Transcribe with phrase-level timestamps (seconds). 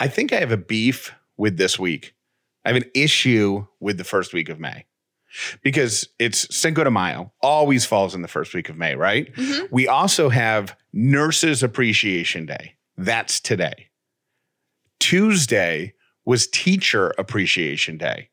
[0.00, 2.14] I think I have a beef with this week.
[2.64, 4.84] I have an issue with the first week of May
[5.62, 9.32] because it's Cinco de Mayo, always falls in the first week of May, right?
[9.34, 9.68] Mhm.
[9.70, 12.74] We also have Nurses Appreciation Day.
[12.96, 13.88] That's today.
[14.98, 18.30] Tuesday was Teacher Appreciation Day.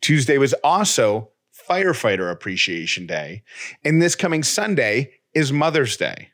[0.00, 1.32] Tuesday was also
[1.68, 3.42] Firefighter Appreciation Day.
[3.84, 6.30] And this coming Sunday is Mother's Day.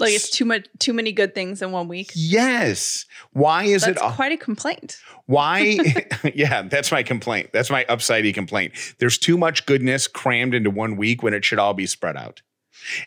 [0.00, 2.10] Like it's too much, too many good things in one week.
[2.14, 3.06] Yes.
[3.32, 4.98] Why is That's it quite a complaint.
[5.26, 5.78] Why?
[6.34, 7.50] yeah, that's my complaint.
[7.52, 8.72] That's my upsidey complaint.
[8.98, 12.42] There's too much goodness crammed into one week when it should all be spread out.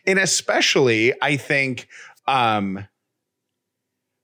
[0.06, 1.88] And especially, I think,
[2.26, 2.88] um,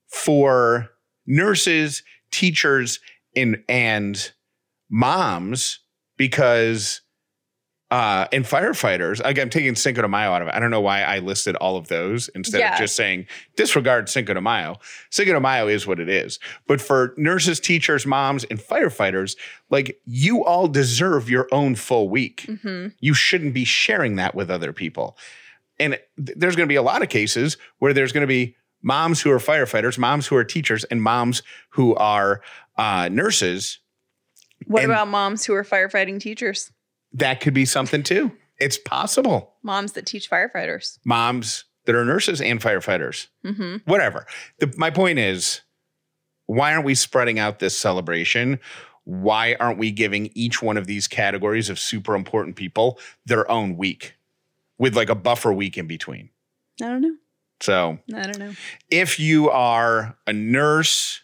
[0.08, 0.90] for
[1.26, 3.00] nurses, teachers,
[3.36, 4.32] and and
[4.90, 5.80] moms,
[6.16, 7.02] because
[7.94, 9.22] uh, and firefighters.
[9.22, 10.54] Like I'm taking Cinco de Mayo out of it.
[10.54, 12.72] I don't know why I listed all of those instead Yeah.
[12.72, 13.26] of just saying
[13.56, 14.76] disregard Cinco de Mayo.
[15.10, 16.40] Cinco de Mayo is what it is.
[16.66, 19.36] But for nurses, teachers, moms, and firefighters,
[19.70, 22.46] like you all deserve your own full week.
[22.62, 25.16] hmm You shouldn't be sharing that with other people.
[25.78, 28.56] And th- there's going to be a lot of cases where there's going to be
[28.82, 32.42] moms who are firefighters, moms who are teachers, and moms who are
[32.76, 33.78] uh, nurses.
[34.66, 36.70] What And- about moms who are firefighting teachers?
[37.14, 38.32] That could be something too.
[38.58, 39.54] It's possible.
[39.62, 40.98] Moms that teach firefighters.
[41.04, 43.28] Moms that are nurses and firefighters.
[43.44, 44.26] hmm whatever.
[44.58, 45.62] The, my point is,
[46.46, 48.58] why aren't we spreading out this celebration?
[49.04, 53.76] Why aren't we giving each one of these categories of super important people their own
[53.76, 54.14] week
[54.78, 56.30] with like a buffer week in between?
[56.82, 57.16] I don't know.
[57.60, 58.52] So I don't know.
[58.90, 61.20] if you are a nurse,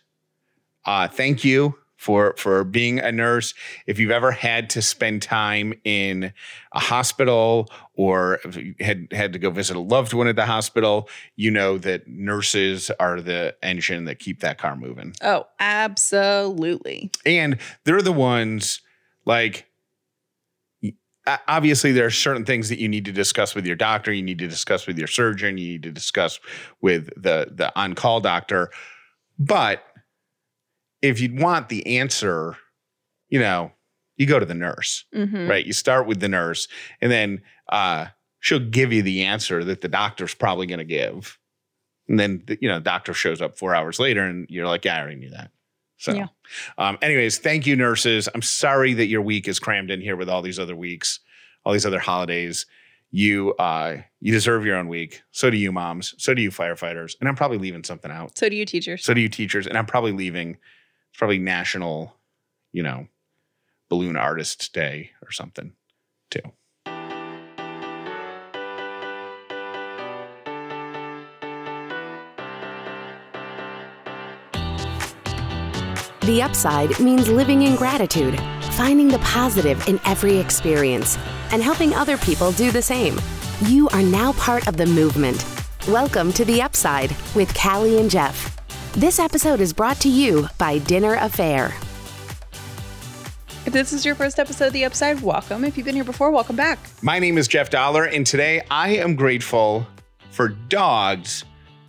[0.84, 3.52] uh, thank you for for being a nurse.
[3.86, 6.32] If you've ever had to spend time in
[6.72, 8.40] a hospital or
[8.80, 12.90] had had to go visit a loved one at the hospital, you know that nurses
[12.98, 15.12] are the engine that keep that car moving.
[15.20, 17.10] Oh, absolutely.
[17.26, 18.80] And they're the ones
[19.26, 19.66] like
[21.46, 24.38] obviously there are certain things that you need to discuss with your doctor, you need
[24.38, 26.40] to discuss with your surgeon, you need to discuss
[26.80, 28.70] with the the on-call doctor.
[29.38, 29.84] But
[31.02, 32.56] if you'd want the answer,
[33.28, 33.72] you know,
[34.16, 35.64] you go to the nurse, hmm right?
[35.64, 36.68] You start with the nurse
[37.00, 38.06] and then uh
[38.40, 41.38] she'll give you the answer that the doctor's probably going to give.
[42.08, 44.84] And then the, you know, the doctor shows up 4 hours later and you're like,
[44.84, 45.50] yeah, I already knew that.
[45.98, 46.26] So Yeah.
[46.78, 48.28] um anyways, thank you nurses.
[48.34, 51.20] I'm sorry that your week is crammed in here with all these other weeks,
[51.64, 52.66] all these other holidays.
[53.10, 55.22] You uh you deserve your own week.
[55.30, 56.14] So do you moms.
[56.18, 57.14] So do you firefighters.
[57.20, 58.36] And I'm probably leaving something out.
[58.36, 59.02] So do you teachers.
[59.04, 59.66] So do you teachers.
[59.66, 60.58] And I'm probably leaving
[61.20, 62.16] probably national,
[62.72, 63.06] you know,
[63.90, 65.74] balloon artist day or something
[66.30, 66.40] too.
[76.22, 78.40] The upside means living in gratitude,
[78.72, 81.18] finding the positive in every experience,
[81.52, 83.20] and helping other people do the same.
[83.66, 85.44] You are now part of the movement.
[85.86, 88.59] Welcome to The Upside with Callie and Jeff.
[88.94, 91.68] This episode is brought to you by Dinner A'Fare.
[93.64, 95.62] If this is your first episode of The Upside, welcome.
[95.64, 96.80] If you've been here before, welcome back.
[97.00, 99.86] My name is Jeff Dauler, and today I am grateful
[100.32, 101.44] for dogs,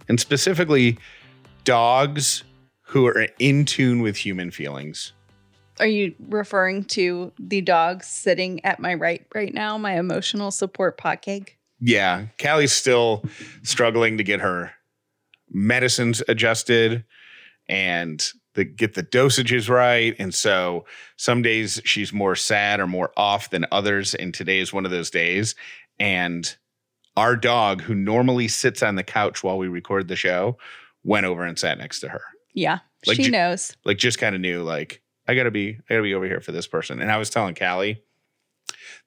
[0.10, 1.00] and specifically
[1.64, 2.44] dogs
[2.84, 5.14] who are in tune with human feelings.
[5.80, 11.00] Are you referring to the dog sitting at my right right now, my emotional support
[11.00, 11.58] pot cake?
[11.80, 13.26] Yeah, Callie's still
[13.64, 14.72] struggling to get her
[15.52, 17.04] medicines adjusted
[17.68, 18.26] and
[18.56, 20.16] the, get the dosages right.
[20.20, 20.86] And so
[21.18, 24.14] some days she's more sad or more off than others.
[24.14, 25.56] And today is one of those days.
[26.00, 26.54] And
[27.16, 30.58] our dog, who normally sits on the couch while we record the show,
[31.04, 32.22] went over and sat next to her.
[32.54, 33.76] Yeah, Like she ju- knows.
[33.86, 36.52] Like just kind of knew, like, I gotta be, I gotta be over here for
[36.52, 37.00] this person.
[37.02, 38.04] And I was telling Callie,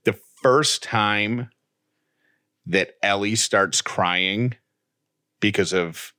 [0.04, 1.50] the first time
[2.66, 4.54] that Ellie starts crying
[5.40, 6.13] because of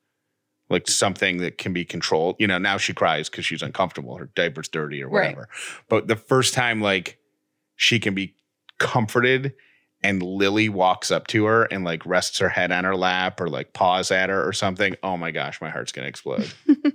[0.70, 4.30] like something that can be controlled, you know, now she cries because she's uncomfortable, her
[4.36, 5.36] diaper's dirty or Right.
[5.36, 5.50] whatever.
[5.90, 7.20] But the first time, like,
[7.76, 8.36] she can be
[8.80, 9.54] comforted
[10.04, 13.50] and Lily walks up to her and like rests her head on her lap or
[13.50, 14.96] like paws at her or something.
[15.02, 16.52] Oh my gosh, my heart's gonna explode.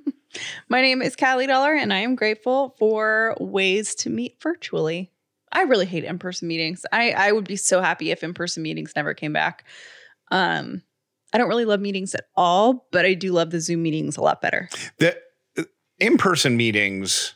[0.69, 5.11] My name is Callie Dauler, and I am grateful for ways to meet virtually.
[5.51, 6.87] I really hate in-person meetings.
[6.93, 9.65] I I would be so happy if in-person meetings never came back.
[10.31, 10.83] Um,
[11.33, 14.21] I don't really love meetings at all, but I do love the Zoom meetings a
[14.23, 14.69] lot better.
[14.99, 15.17] the
[15.59, 15.63] uh,
[15.99, 17.35] in-person meetings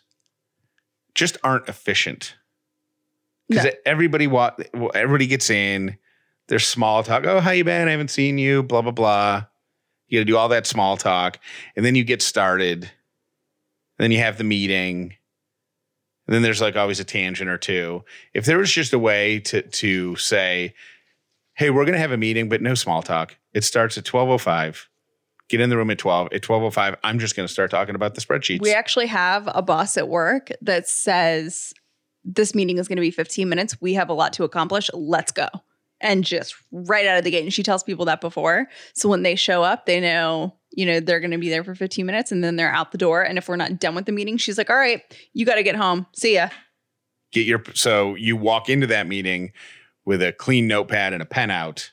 [1.14, 2.34] just aren't efficient
[3.48, 3.70] because No.
[3.86, 4.54] everybody wa-
[4.94, 5.96] everybody gets in
[6.48, 9.44] there's small talk oh how you been i haven't seen you blah blah blah
[10.08, 11.38] you gotta do all that small talk
[11.76, 12.90] and then you get started
[13.98, 15.14] then you have the meeting.
[16.26, 18.02] And then there's like always a tangent or two.
[18.32, 20.74] If there was just a way to to say,
[21.52, 23.36] hey, we're gonna have a meeting, but no small talk.
[23.54, 24.88] It starts at 1205.
[25.48, 26.26] Get in the room at 12.
[26.26, 28.60] At 1205, I'm just gonna start talking about the spreadsheets.
[28.60, 31.72] We actually have a boss at work that says
[32.24, 33.80] this meeting is going to be 15 minutes.
[33.80, 34.90] We have a lot to accomplish.
[34.94, 35.48] Let's go.
[36.00, 37.44] And just right out of the gate.
[37.44, 38.66] And she tells people that before.
[38.94, 41.74] So when they show up, they know, you know, they're going to be there for
[41.74, 43.22] 15 minutes and then they're out the door.
[43.22, 45.02] And if we're not done with the meeting, she's like, all right,
[45.32, 46.06] you got to get home.
[46.14, 46.48] See ya.
[47.32, 49.52] Get your so you walk into that meeting
[50.04, 51.90] with a clean notepad and a pen out.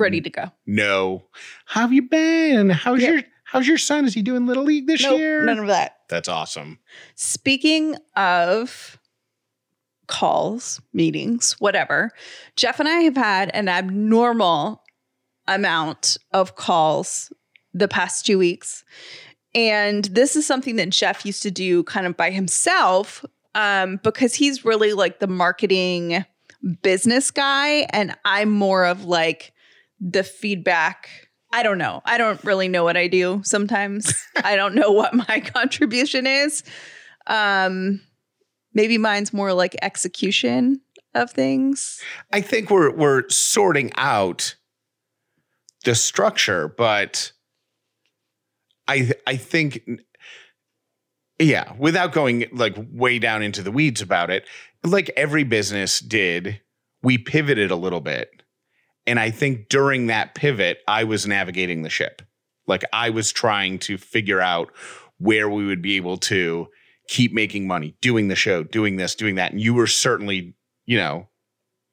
[0.00, 0.50] Ready to go.
[0.66, 1.26] No.
[1.66, 2.70] How have you been?
[2.70, 3.12] How's Yep.
[3.12, 4.04] your how's your son?
[4.06, 5.44] Is he doing little league this Nope, year?
[5.44, 5.96] none of that.
[6.08, 6.78] That's awesome.
[7.14, 8.98] Speaking of
[10.06, 12.10] calls, meetings, whatever,
[12.56, 14.82] Jeff and I have had an abnormal
[15.46, 17.32] amount of calls
[17.72, 18.84] the past two weeks.
[19.54, 23.24] And this is something that Jeff used to do kind of by himself
[23.54, 26.24] um, because he's really like the marketing
[26.82, 27.86] business guy.
[27.90, 29.52] And I'm more of like
[30.00, 31.08] the feedback.
[31.52, 32.00] I don't know.
[32.04, 34.12] I don't really know what I do sometimes.
[34.44, 36.62] I don't know what my contribution is.
[37.26, 38.00] Um,
[38.72, 40.80] maybe mine's more like execution
[41.14, 42.00] of things.
[42.32, 44.54] I think we're we're sorting out
[45.84, 47.32] the structure, but
[48.86, 49.82] I I think
[51.40, 54.46] yeah, without going like way down into the weeds about it,
[54.84, 56.60] like every business did,
[57.02, 58.42] we pivoted a little bit.
[59.10, 62.22] And I think during that pivot, I was navigating the ship.
[62.68, 64.70] Like I was trying to figure out
[65.18, 66.68] where we would be able to
[67.08, 69.50] keep making money, doing the show, doing this, doing that.
[69.50, 70.54] And you were certainly,
[70.86, 71.26] you know,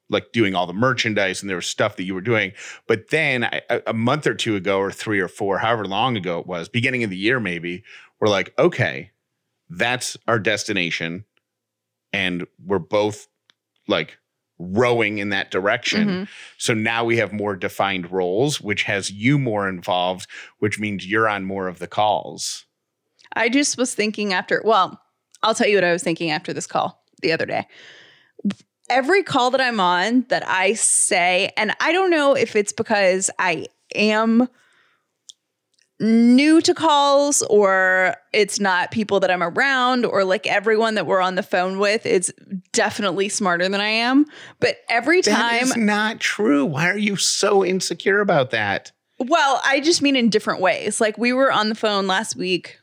[0.08, 2.52] like doing all the merchandise and there was stuff that you were doing.
[2.86, 6.38] But then I- a, month or two ago, or three or four, however long ago
[6.38, 7.82] it was, beginning of the year, maybe,
[8.20, 9.10] we're like, okay,
[9.68, 11.24] that's our destination.
[12.12, 13.26] And we're both
[13.88, 14.18] like
[14.58, 16.08] rowing in that direction.
[16.08, 16.28] Mhm.
[16.58, 20.26] So now we have more defined roles, which has you more involved,
[20.58, 22.64] which means you're on more of the calls.
[23.34, 25.00] I just was thinking after, well,
[25.42, 27.66] I'll tell you what I was thinking after this call the other day.
[28.90, 33.30] Every call that I'm on that I say, and I don't know if it's because
[33.38, 34.48] I am
[36.00, 41.20] new to calls or it's not people that I'm around or like everyone that we're
[41.20, 42.32] on the phone with is
[42.72, 44.26] definitely smarter than I am.
[44.60, 46.64] But every That time is not true.
[46.64, 48.92] Why are you so insecure about that?
[49.18, 51.00] Well, I just mean in different ways.
[51.00, 52.78] Like we were on the phone last week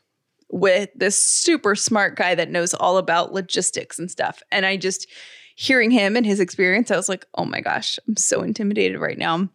[0.50, 4.42] with this super smart guy that knows all about logistics and stuff.
[4.52, 5.08] And I just
[5.56, 9.16] hearing him and his experience, I was like, oh my gosh, I'm so intimidated right
[9.16, 9.48] now.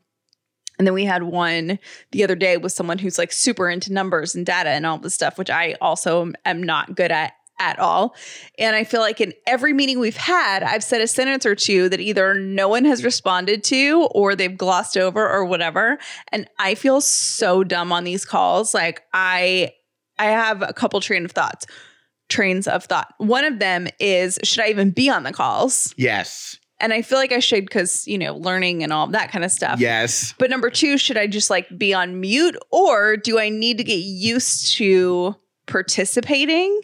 [0.81, 1.77] And then we had one
[2.09, 5.13] the other day with someone who's like super into numbers and data and all this
[5.13, 8.15] stuff, which I also am- not good at at all.
[8.57, 11.87] And I feel like in every meeting we've had, I've said a sentence or two
[11.89, 15.99] that either no one has responded to or they've glossed over or whatever.
[16.31, 18.73] And I feel so dumb on these calls.
[18.73, 19.73] Like I
[20.17, 21.67] I have a couple train of thoughts.
[22.27, 23.13] Trains of thought.
[23.19, 25.93] One of them is should I even be on the calls?
[25.95, 26.57] Yes.
[26.81, 29.51] And I feel like I should because, you know, learning and all that kind of
[29.51, 29.79] stuff.
[29.79, 30.33] Yes.
[30.37, 33.83] But number two, should I just like be on mute or do I need to
[33.83, 35.35] get used to
[35.67, 36.81] participating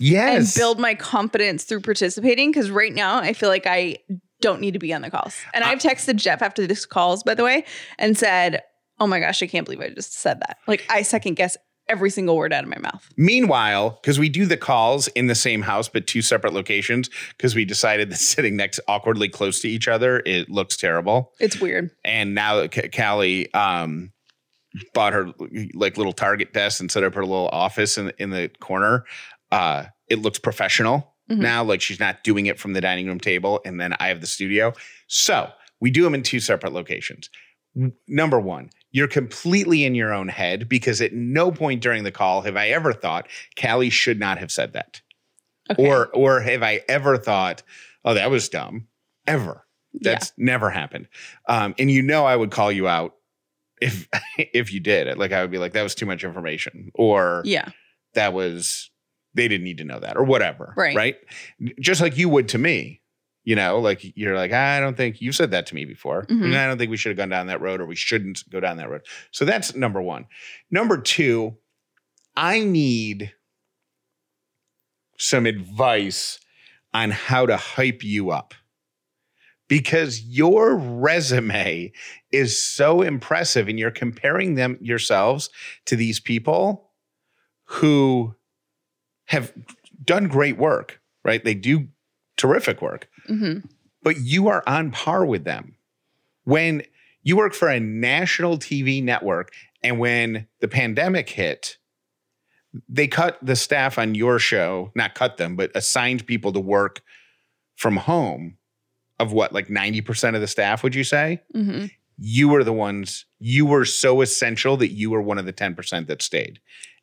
[0.00, 0.36] Yes.
[0.56, 2.50] and build my confidence through participating?
[2.50, 3.98] Because right now I feel like I
[4.40, 5.36] don't need to be on the calls.
[5.52, 7.64] And I've texted Jeff after this calls, by the way,
[7.98, 8.62] and said,
[9.00, 10.58] Oh my gosh, I can't believe I just said that.
[10.66, 11.56] Like I second guess
[11.88, 13.08] every single word out of my mouth.
[13.16, 17.54] Meanwhile, because we do the calls in the same house but two separate locations, because
[17.54, 21.32] we decided that sitting next awkwardly close to each other it looks terrible.
[21.40, 21.90] It's weird.
[22.04, 24.12] And now that Ca- Callie um,
[24.94, 25.30] bought her
[25.74, 29.04] like little Target desk and set up her little office in in the corner,
[29.52, 31.38] uh, it looks professional Mhm.
[31.38, 31.64] now.
[31.64, 34.26] Like she's not doing it from the dining room table, and then I have the
[34.26, 34.72] studio.
[35.06, 35.50] So
[35.80, 37.28] we do them in two separate locations.
[38.06, 42.42] Number one, you're completely in your own head because at no point during the call
[42.42, 43.26] have I ever thought
[43.60, 45.00] Callie should not have said that,
[45.70, 45.84] Okay.
[45.84, 47.62] or or have I ever thought,
[48.04, 48.86] oh, that was dumb,
[49.26, 49.66] ever.
[50.00, 51.08] That's never happened.
[51.48, 53.14] Um, and you know, I would call you out
[53.80, 55.18] if if you did it.
[55.18, 57.68] Like I would be like, that was too much information, or yeah.
[58.14, 58.90] that was
[59.34, 60.74] they didn't need to know that, or whatever.
[60.76, 60.94] Right.
[60.96, 61.16] Right.
[61.80, 63.00] Just like you would to me.
[63.44, 66.24] You know, like you're like, I don't think you said that to me before.
[66.24, 66.44] Mhm.
[66.44, 68.58] And I don't think we should have gone down that road or we shouldn't go
[68.58, 69.02] down that road.
[69.32, 70.26] So that's number one.
[70.70, 71.56] Number two,
[72.36, 73.32] I need
[75.18, 76.40] some advice
[76.92, 78.54] on how to hype you up
[79.68, 81.92] because your resume
[82.32, 85.50] is so impressive and you're comparing them yourselves
[85.86, 86.90] to these people
[87.64, 88.34] who
[89.26, 89.52] have
[90.04, 91.42] done great work, right?
[91.44, 91.88] They do
[92.36, 93.58] terrific work, hmm
[94.02, 95.76] but you are on par with them.
[96.44, 96.82] When
[97.22, 99.50] you work for a national TV network
[99.82, 101.78] and when the pandemic hit,
[102.86, 107.00] they cut the staff on your show, not cut them, but assigned people to work
[107.76, 108.58] from home
[109.18, 111.40] of what, like 90% of the staff, would you say?
[111.54, 111.86] hmm
[112.18, 116.06] you were the ones you were so essential that you were one of the 10%
[116.06, 116.60] that stayed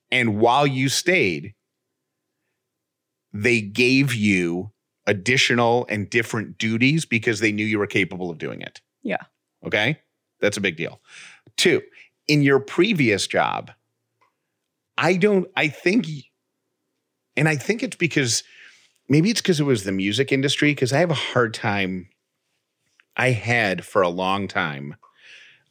[0.09, 1.53] and while you stayed
[3.33, 4.71] they gave you
[5.11, 8.81] additional and different duties because they knew you were capable of doing it.
[9.03, 9.17] Yeah.
[9.65, 9.99] okay?
[10.39, 10.99] That's a big deal.
[11.57, 11.81] Two
[12.27, 13.71] in your previous job
[14.97, 16.07] i don't i think
[17.35, 18.43] and i think it's because
[19.09, 22.07] maybe it's because it was the music industry because i have a hard time
[23.17, 24.95] I had for a long time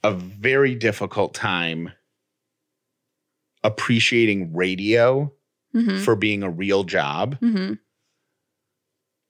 [0.04, 1.92] a very difficult time
[3.64, 5.32] appreciating radio
[5.72, 7.38] hmm for being a real job.
[7.38, 7.74] hmm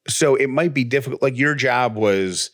[0.08, 1.22] So it might be difficult.
[1.22, 2.50] Like your job was,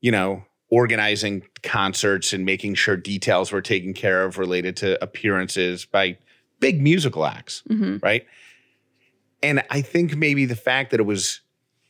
[0.00, 5.86] you know, organizing concerts and making sure details were taken care of related to appearances
[5.86, 6.18] by
[6.60, 8.26] big musical acts, hmm right?
[9.42, 11.40] And I think maybe the fact that it was,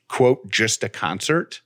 [0.09, 1.63] quote, just a concert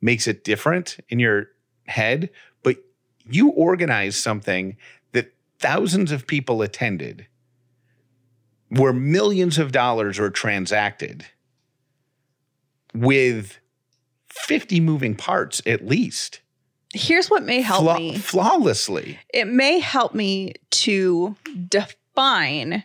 [0.00, 1.48] makes it different in your
[1.86, 2.30] head.
[2.62, 2.78] But
[3.26, 4.76] you organized something
[5.12, 7.26] that thousands of people attended,
[8.70, 11.26] where millions of dollars were transacted
[12.94, 13.58] with
[14.30, 16.40] 50 moving parts at least.
[16.92, 18.16] Here's what may help Flaw- me.
[18.18, 19.18] Flawlessly.
[19.32, 21.34] It may help me to
[21.68, 22.84] define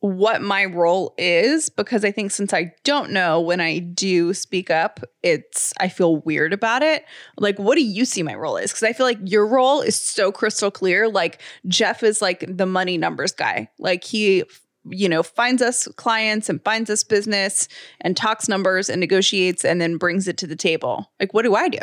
[0.00, 4.70] what my role is because I think since I don't know when I do speak
[4.70, 7.04] up, it's I feel weird about it.
[7.36, 8.70] Like, what do you see my role is?
[8.70, 11.08] Because I feel like your role is so crystal clear.
[11.08, 13.70] Like Jeff is like the money numbers guy.
[13.80, 14.44] Like he
[14.90, 17.68] you know finds us clients and finds us business
[18.00, 21.54] and talks numbers and negotiates and then brings it to the table like what do
[21.54, 21.78] i do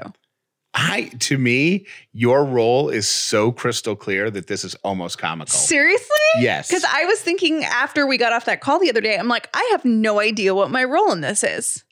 [0.77, 5.53] I to me, your role is so crystal clear that this is almost comical.
[5.53, 6.09] seriously
[6.39, 6.67] yes.
[6.67, 9.49] Because I was thinking after we got off that call the other day, I'm like,
[9.53, 11.85] I have no idea what my role in this is.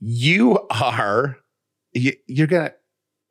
[0.00, 1.38] you are
[1.92, 2.72] you, you're gonna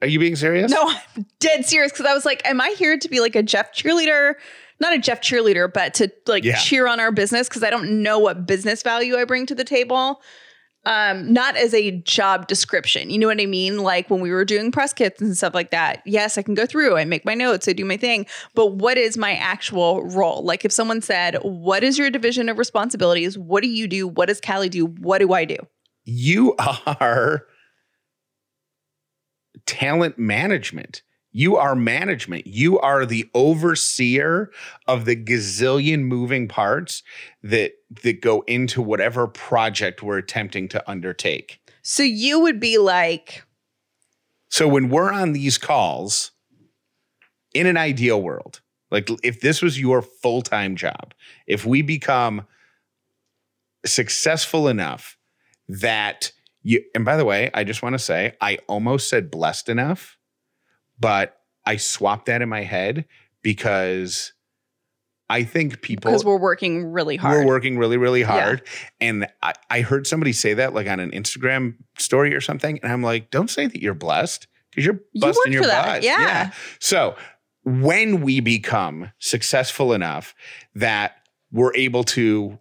[0.02, 0.72] are you being serious?
[0.72, 1.92] No, I'm dead serious.
[1.92, 4.36] Because I was like, am I here to be like a Jeff cheerleader?
[4.80, 6.58] Not a Jeff cheerleader, but to like Yeah.
[6.58, 9.64] cheer on our business because I don't know what business value I bring to the
[9.66, 10.22] table.
[10.86, 13.10] Um, not as a job description.
[13.10, 13.80] You know what I mean?
[13.80, 16.02] Like when we were doing press kits and stuff like that.
[16.06, 18.26] Yes, I can go through, I make my notes, I do my thing.
[18.56, 20.42] But what is my actual role?
[20.42, 23.38] Like if someone said, What is your division of responsibilities?
[23.38, 24.08] What do you do?
[24.08, 24.86] What does Callie do?
[24.86, 25.58] What do I do?
[26.06, 27.46] You are
[29.66, 31.02] talent management.
[31.32, 32.48] You are management.
[32.48, 34.52] You are the overseer
[34.88, 37.04] of the gazillion moving parts
[37.44, 41.60] that that go into whatever project we're attempting to undertake.
[41.82, 43.44] So you would be like,
[44.50, 46.32] So when we're on these calls,
[47.54, 51.14] in an ideal world, like if this was your full time job,
[51.48, 52.46] if we become
[53.86, 55.18] successful enough
[55.68, 56.32] that
[56.62, 60.18] you, and by the way, I just want to say, I almost said blessed enough,
[61.00, 63.06] but I swapped that in my head
[63.44, 64.34] because
[65.30, 67.46] I think people because we're working really hard.
[67.46, 68.28] we're working really, really Yeah.
[68.42, 68.62] hard.
[69.00, 72.80] And I, I heard somebody say that like on an Instagram story or something.
[72.82, 76.02] And I'm like, don't say that you're blessed because you're busting work your butt.
[76.04, 76.20] Yeah.
[76.22, 76.52] yeah.
[76.80, 77.16] So
[77.64, 80.34] when we become successful enough
[80.76, 81.18] that
[81.52, 82.58] we're able to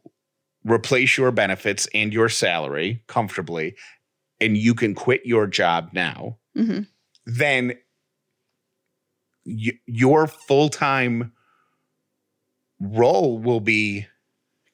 [0.64, 3.74] replace your benefits and your salary comfortably,
[4.40, 6.86] and you can quit your job now, Mhm.
[7.24, 7.72] then
[9.48, 11.32] y- your full time
[12.80, 14.06] role will be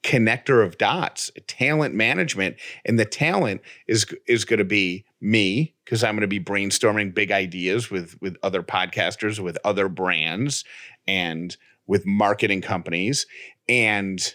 [0.03, 6.05] connector of dots, talent management, and the talent is is going to be me because
[6.05, 10.65] I'm going to be brainstorming big ideas with with other podcasters, with other brands,
[11.09, 13.27] and with marketing companies,
[13.69, 14.35] and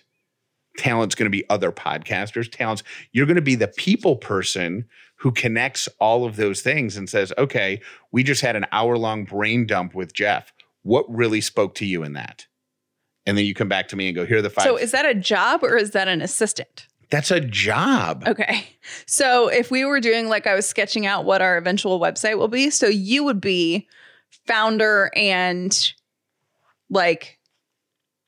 [0.78, 2.52] talent's going to be other podcasters.
[2.52, 4.86] Talents, you're going to be the people person
[5.20, 9.26] who connects all of those things and says, okay, we just had an hour long
[9.26, 10.54] brain dump with Jeff.
[10.84, 12.48] What really spoke to you in that?
[13.26, 14.64] And then you come back to me and go, here are the five.
[14.64, 16.88] So is that a job or is that an assistant?
[17.10, 18.24] That's a job.
[18.28, 18.66] Okay.
[19.06, 22.48] So if we were doing like I was sketching out what our eventual website will
[22.48, 23.88] be, so you would be
[24.48, 25.94] founder and
[26.90, 27.40] like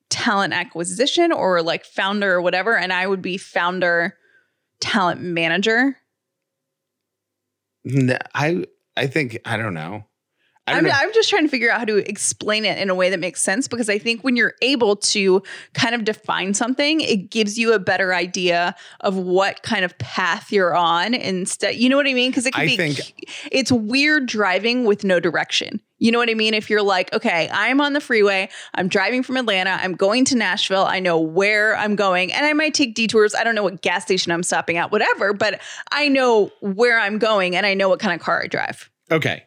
[0.09, 4.17] talent acquisition or like founder or whatever and I would be founder
[4.81, 5.95] talent manager.
[8.33, 10.05] I I think I don't know.
[10.67, 10.91] I don't I'm.
[10.93, 13.41] I'm just trying to figure out how to explain it in a way that makes
[13.41, 15.41] sense because I think when you're able to
[15.73, 20.51] kind of define something, it gives you a better idea of what kind of path
[20.51, 21.75] you're on instead.
[21.75, 22.29] You know what I mean?
[22.29, 25.81] Because it can I be, think- it's weird driving with no direction.
[26.01, 26.55] You know what I mean?
[26.55, 30.35] If you're like, okay, I'm on the freeway, I'm driving from Atlanta, I'm going to
[30.35, 33.35] Nashville, I know where I'm going, and I might take detours.
[33.35, 37.19] I don't know what gas station I'm stopping at, whatever, but I know where I'm
[37.19, 38.89] going and I know what kind of car I drive.
[39.11, 39.43] Okay.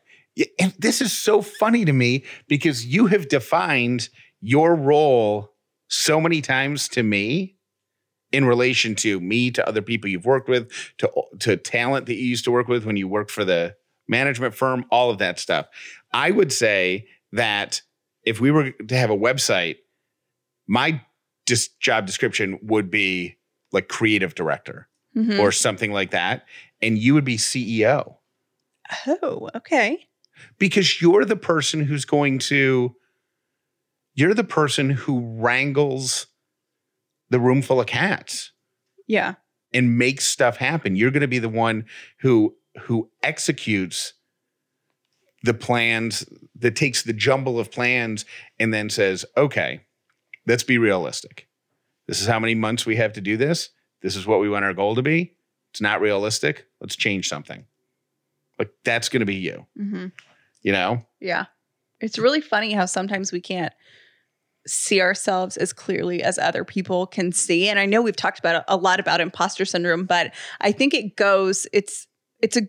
[0.60, 4.08] And this is so funny to me because you have defined
[4.40, 5.52] your role
[5.88, 7.56] so many times to me
[8.30, 12.26] in relation to me, to other people you've worked with, to, to talent that you
[12.26, 13.74] used to work with when you worked for the
[14.08, 15.66] management firm, all of that stuff.
[16.14, 17.82] I would say that
[18.24, 19.76] if we were to have a website,
[20.66, 21.02] my
[21.44, 23.36] dis- job description would be
[23.72, 25.38] like creative director Mhm.
[25.40, 26.46] or something like that.
[26.80, 28.18] And you would be CEO
[29.06, 30.08] oh, okay.
[30.58, 32.94] because you're the person who's going to
[34.16, 36.28] you're the person who wrangles
[37.30, 38.52] the room full of cats
[39.08, 39.34] Yeah.
[39.72, 41.86] and makes stuff happen you're going to be the one
[42.20, 44.14] who who executes
[45.44, 46.24] the plans
[46.56, 48.24] that takes the jumble of plans
[48.58, 49.80] and then says okay
[50.46, 51.48] let's be realistic.
[52.06, 53.70] This is how many months we have to do this.
[54.02, 55.32] This is what we want our goal to be.
[55.70, 56.66] It's not realistic.
[56.82, 57.64] Let's change something.
[58.58, 59.66] Like that's going to be you.
[59.74, 60.08] Hmm
[60.64, 61.04] you know?
[61.20, 61.44] Yeah.
[62.00, 63.72] It's really funny how sometimes we can't
[64.66, 67.68] see ourselves as clearly as other people can see.
[67.68, 71.16] And I know we've talked about a lot about imposter syndrome, but I think it
[71.16, 72.08] goes, it's,
[72.40, 72.62] it's a,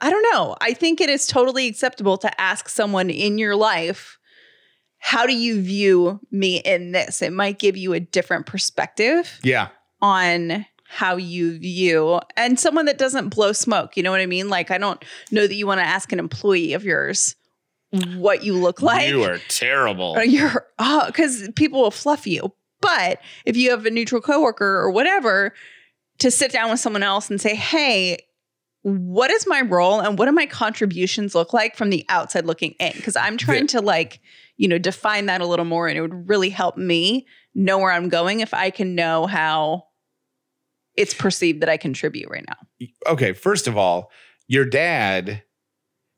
[0.00, 0.56] I don't know.
[0.60, 4.18] I think it is totally acceptable to ask someone in your life,
[4.98, 7.22] how do you view me in this?
[7.22, 9.68] It might give you a different perspective Yeah.
[10.02, 13.96] on how you view and someone that doesn't blow smoke.
[13.96, 14.48] You know what I mean?
[14.48, 17.36] Like, I don't know that you want to ask an employee of yours
[18.16, 19.08] what you look like.
[19.08, 20.14] you are terrible.
[20.16, 22.52] Or you're, uh, oh, because people will fluff you.
[22.80, 25.54] But if you have a neutral coworker or whatever,
[26.18, 28.18] to sit down with someone else and say, hey,
[28.82, 32.72] what is my role and what do my contributions look like from the outside looking
[32.80, 32.92] in?
[32.94, 34.20] Because I'm trying to like,
[34.56, 37.92] you know, define that a little more and it would really help me know where
[37.92, 39.84] I'm going if I can know how
[40.96, 42.88] it's perceived that I contribute right now.
[43.06, 44.10] okay, first of all,
[44.48, 45.42] your dad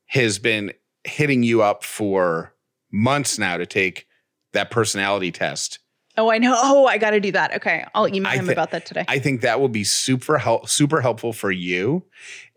[0.07, 0.73] has been
[1.05, 2.55] hitting you up for
[2.91, 4.07] months now to take
[4.53, 5.79] that personality test.
[6.19, 6.55] Oh, I know.
[6.57, 7.55] Oh, I got to do that.
[7.57, 7.85] Okay.
[7.95, 9.05] I'll email I him about that today.
[9.09, 12.05] I think that will be super help super helpful for you.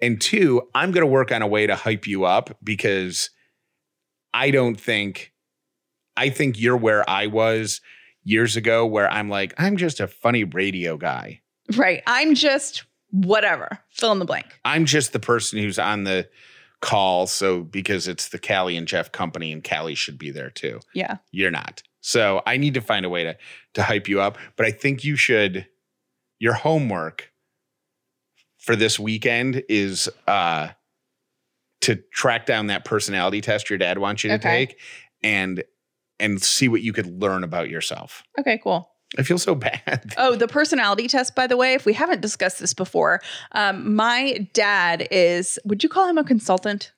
[0.01, 3.29] And two, I'm going to work on a way to hype you up because
[4.33, 5.31] I don't think
[6.17, 7.81] I think you're where I was
[8.23, 11.41] years ago where I'm like I'm just a funny radio guy.
[11.77, 12.03] right.
[12.07, 13.79] I'm just whatever.
[13.89, 14.59] Fill in the blank.
[14.65, 16.27] I'm just the person who's on the
[16.81, 20.81] call so because it's the Callie and Jeff company and Callie should be there too.
[20.93, 21.17] Yeah.
[21.31, 21.81] You're not.
[22.05, 23.35] So I need to find a way to
[23.73, 25.67] to hype you up, but I think you should
[26.37, 27.31] your homework
[28.59, 30.67] for this weekend is uh
[31.81, 34.67] to track down that personality test your dad wants you to Okay.
[34.67, 34.79] take
[35.23, 35.63] and
[36.19, 38.21] and see what you could learn about yourself.
[38.39, 38.87] Okay, cool.
[39.17, 40.13] I feel so bad.
[40.15, 43.19] Oh, the personality test, by the way, if we haven't discussed this before,
[43.53, 46.91] um, my dad is, would you call him a consultant?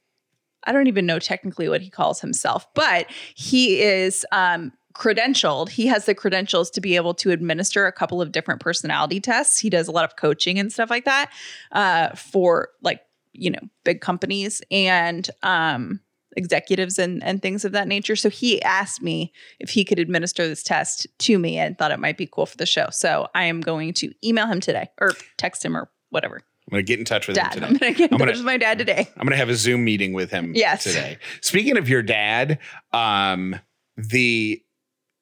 [0.66, 5.70] I don't even know technically what he calls himself, but he is um, credentialed.
[5.70, 9.60] He has the credentials to be able to administer a couple of different personality tests.
[9.60, 11.32] He does a lot of coaching and stuff like that
[11.72, 13.02] uh, for like,
[13.34, 16.00] you know, big companies and um,
[16.36, 18.16] executives and, and things of that nature.
[18.16, 22.00] So he asked me if he could administer this test to me and thought it
[22.00, 22.88] might be cool for the show.
[22.92, 26.38] So I am going to email him today or text him or whatever.
[26.70, 27.54] I'm going to get in touch with Dad.
[27.56, 29.08] him I'm going to get in I'm touch gonna- with my dad today.
[29.18, 30.84] I'm going to have a Zoom meeting with him Yes.
[30.84, 31.18] today.
[31.42, 32.60] Speaking of your dad,
[32.92, 33.56] um,
[33.96, 34.62] the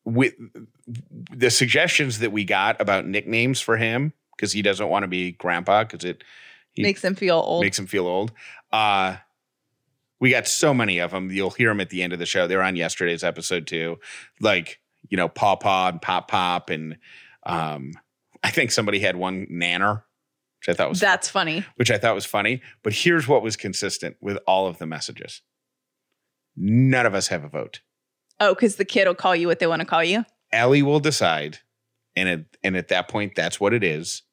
[0.06, 0.34] with
[1.32, 5.32] the suggestions that we got about nicknames for him because he doesn't want to be
[5.34, 6.24] grandpa because it
[6.78, 7.64] Makes him feel old.
[7.64, 8.34] makes him feel old.
[8.72, 9.16] Uh,
[10.20, 11.32] we got so many of them.
[11.32, 12.48] You'll hear them at the end of the show.
[12.48, 13.98] They were on yesterday's episode too,
[14.42, 16.98] like you know, Paw Paw and Pop Pop, and
[17.46, 17.94] um,
[18.44, 20.04] I think somebody had one Nanner,
[20.60, 21.64] which I thought was That's funny.
[21.76, 22.62] which I thought was funny.
[22.84, 25.42] But here's what was consistent with all of the messages
[26.58, 27.82] none of us have a vote.
[28.40, 30.26] Oh, because the kid will call you what they want to call you.
[30.52, 31.60] Ellie will decide.
[32.16, 34.24] And at, and at that point, that's what it is.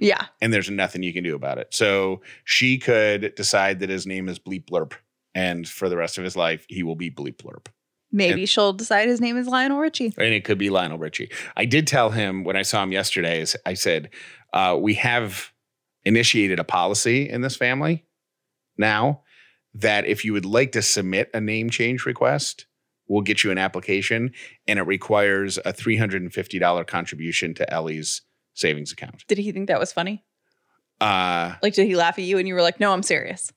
[0.00, 0.26] Yeah.
[0.40, 1.68] And there's nothing you can do about it.
[1.74, 4.92] So she could decide that his name is Bleep Blurp.
[5.34, 7.66] And for the rest of his life, he will be Bleep Blurp.
[8.10, 10.14] Maybe she'll decide his name is Lionel Richie.
[10.16, 11.30] And it could be Lionel Richie.
[11.56, 14.10] I did tell him when I saw him yesterday, I said,
[14.54, 15.52] uh, we have
[16.04, 18.06] initiated a policy in this family
[18.78, 19.22] now
[19.74, 22.66] that if you would like to submit a name change request,
[23.08, 24.32] we'll get you an application
[24.66, 28.22] and it requires a $350 contribution to Ellie's
[28.54, 29.24] savings account.
[29.28, 30.24] Did he think that was funny?
[31.00, 33.52] Uh, Like, did he laugh at you and you were like, no, I'm serious?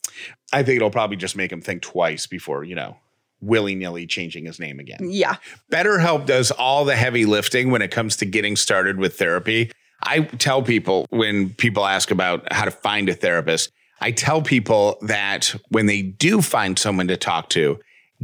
[0.54, 2.98] I think it'll probably just make him think twice before, you know,
[3.42, 5.00] willy nilly changing his name again.
[5.02, 5.38] Yeah.
[5.72, 9.72] BetterHelp does all the heavy lifting when it comes to getting started with therapy.
[10.04, 14.98] I tell people when people ask about how to find a therapist, I tell people
[15.02, 17.80] that when they do find someone to talk to,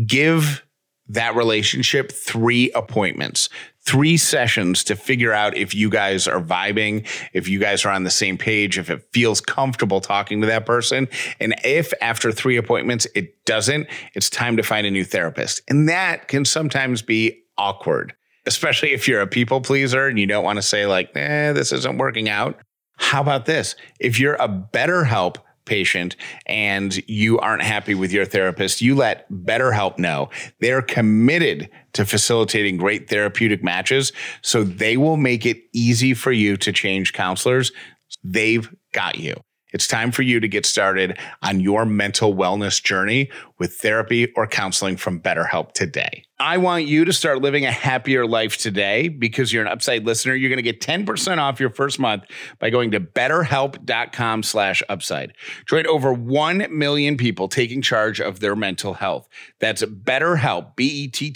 [0.05, 0.63] give
[1.09, 3.49] that relationship three appointments,
[3.81, 8.03] three sessions to figure out if you guys are vibing, if you guys are on
[8.03, 11.07] the same page, if it feels comfortable talking to that person.
[11.39, 15.61] And if after three appointments it doesn't, it's time to find a new therapist.
[15.69, 18.13] And that can sometimes be awkward,
[18.45, 21.71] especially if you're a people pleaser and you don't want to say, like, eh, this
[21.71, 22.59] isn't working out.
[22.97, 23.75] How about this?
[23.99, 29.99] If you're a BetterHelp patient and you aren't happy with your therapist, you let BetterHelp
[29.99, 30.29] know.
[30.59, 36.57] They're committed to facilitating great therapeutic matches, so they will make it easy for you
[36.57, 37.71] to change counselors.
[38.23, 39.35] They've got you.
[39.73, 44.47] It's time for you to get started on your mental wellness journey with therapy or
[44.47, 46.23] counseling from BetterHelp today.
[46.39, 50.35] I want you to start living a happier life today because you're an upside listener.
[50.35, 52.25] You're going to get 10% off your first month
[52.59, 55.33] by going to betterhelp.com slash upside.
[55.65, 59.27] Join over 1 million people taking charge of their mental health.
[59.59, 61.27] That's betterhelp, B-E-T-T-E-R-H-E-L-P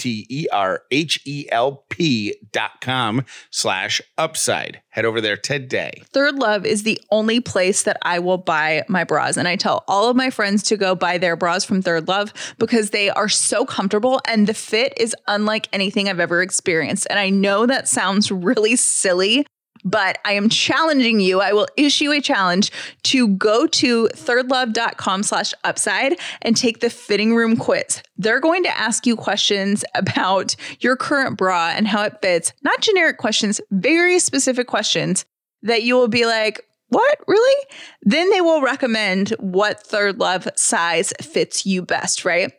[2.51, 4.81] dot com slash upside.
[4.89, 6.03] Head over there today.
[6.11, 9.37] Third Love is the only place that I will buy my bras.
[9.37, 12.33] And I tell all of my friends to go buy their bras from Third Love
[12.59, 17.07] because they are so comfortable and the fit is unlike anything I've ever experienced.
[17.09, 19.45] And I know that sounds really silly,
[19.83, 21.41] but I am challenging you.
[21.41, 22.71] I will issue a challenge
[23.03, 28.01] to go to thirdlove.com slash upside and take the fitting room quiz.
[28.17, 32.81] They're going to ask you questions about your current bra and how it fits, not
[32.81, 35.25] generic questions, very specific questions
[35.63, 37.65] that you will be like, what really?
[38.01, 42.51] Then they will recommend what third love size fits you best, right?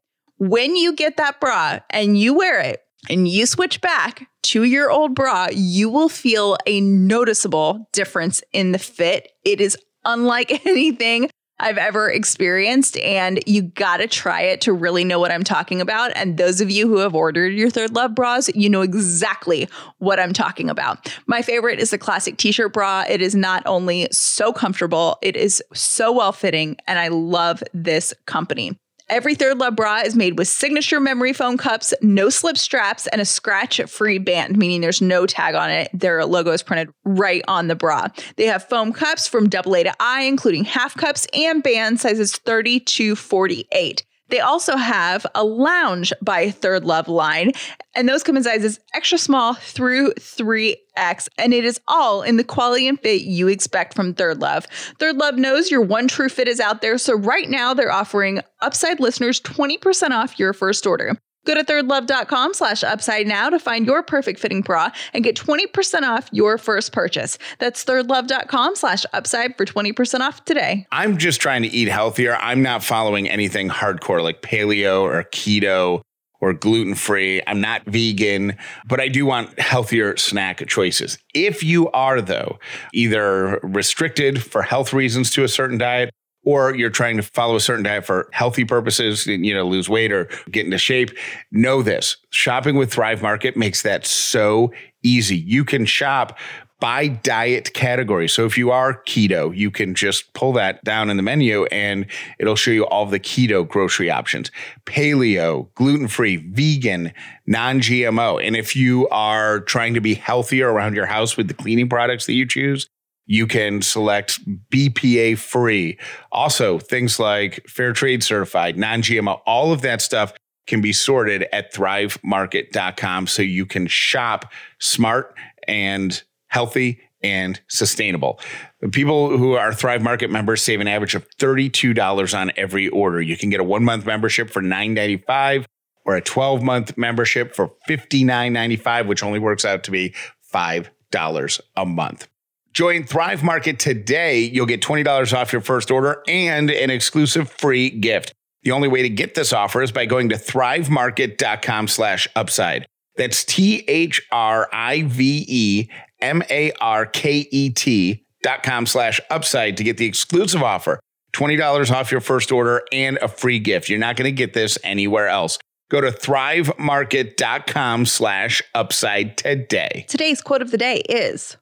[0.42, 4.90] When you get that bra and you wear it, and you switch back to your
[4.90, 9.30] old bra, you will feel a noticeable difference in the fit.
[9.44, 15.20] It is unlike anything I've ever experienced, and you gotta try it to really know
[15.20, 16.10] what I'm talking about.
[16.16, 20.18] And those of you who have ordered your Third Love bras, you know exactly what
[20.18, 21.16] I'm talking about.
[21.26, 23.04] My favorite is the classic t shirt bra.
[23.08, 28.12] It is not only so comfortable, it is so well fitting, and I love this
[28.26, 28.76] company.
[29.12, 33.20] Every Third Love bra is made with signature memory foam cups, no slip straps, and
[33.20, 35.90] a scratch free band, meaning there's no tag on it.
[35.92, 38.08] Their logo is printed right on the bra.
[38.36, 42.80] They have foam cups from AA to I, including half cups and band sizes 30
[42.80, 44.02] to 48.
[44.32, 47.52] They also have a lounge by Third Love line,
[47.94, 52.42] and those come in sizes extra small through 3X, and it is all in the
[52.42, 54.64] quality and fit you expect from Third Love.
[54.98, 58.40] Third Love knows your one true fit is out there, so right now they're offering
[58.62, 61.18] Upside listeners 20% off your first order.
[61.44, 66.02] Go to thirdlove.com slash upside now to find your perfect fitting bra and get 20%
[66.02, 67.36] off your first purchase.
[67.58, 70.86] That's thirdlove.com slash upside for 20% off today.
[70.92, 72.36] I'm just trying to eat healthier.
[72.36, 76.02] I'm not following anything hardcore like paleo or keto
[76.40, 77.40] or gluten free.
[77.46, 81.16] I'm not vegan, but I do want healthier snack choices.
[81.34, 82.58] If you are, though,
[82.92, 86.10] either restricted for health reasons to a certain diet,
[86.44, 90.12] or you're trying to follow a certain diet for healthy purposes, you know, lose weight
[90.12, 91.10] or get into shape,
[91.50, 92.16] know this.
[92.30, 95.36] Shopping with Thrive Market makes that so easy.
[95.36, 96.38] You can shop
[96.80, 98.28] by diet category.
[98.28, 102.06] So if you are keto, you can just pull that down in the menu and
[102.40, 104.50] it'll show you all the keto grocery options.
[104.84, 107.12] Paleo, gluten-free, vegan,
[107.46, 108.44] non-GMO.
[108.44, 112.26] And if you are trying to be healthier around your house with the cleaning products
[112.26, 112.88] that you choose,
[113.26, 115.98] you can select BPA free.
[116.30, 120.32] Also, things like fair trade certified, non GMO, all of that stuff
[120.66, 125.34] can be sorted at thrivemarket.com so you can shop smart
[125.66, 128.40] and healthy and sustainable.
[128.80, 133.20] The people who are Thrive Market members save an average of $32 on every order.
[133.20, 135.64] You can get a one month membership for $9.95
[136.04, 140.14] or a 12 month membership for $59.95, which only works out to be
[140.52, 142.28] $5 a month.
[142.72, 144.40] Join Thrive Market today.
[144.40, 148.32] You'll get $20 off your first order and an exclusive free gift.
[148.62, 152.86] The only way to get this offer is by going to thrivemarket.com slash upside.
[153.16, 155.88] That's T H R I V E
[156.20, 160.98] M A R K E T dot com slash upside to get the exclusive offer.
[161.34, 163.88] $20 off your first order and a free gift.
[163.88, 165.58] You're not going to get this anywhere else.
[165.90, 170.06] Go to thrivemarket.com slash upside today.
[170.08, 171.56] Today's quote of the day is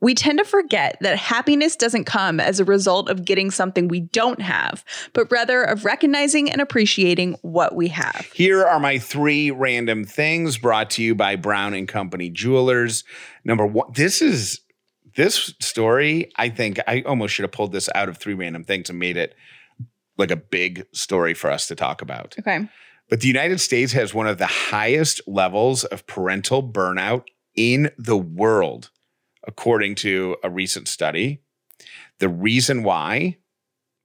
[0.00, 4.00] We tend to forget that happiness doesn't come as a result of getting something we
[4.00, 8.30] don't have, but rather of recognizing and appreciating what we have.
[8.34, 13.04] Here are my three random things brought to you by Brown and Company Jewelers.
[13.44, 14.60] Number one, this is
[15.16, 16.30] this story.
[16.36, 19.16] I think I almost should have pulled this out of three random things and made
[19.16, 19.34] it
[20.16, 22.36] like a big story for us to talk about.
[22.38, 22.68] Okay.
[23.08, 27.24] But the United States has one of the highest levels of parental burnout
[27.56, 28.90] in the world,
[29.46, 31.40] according to a recent study.
[32.18, 33.38] The reason why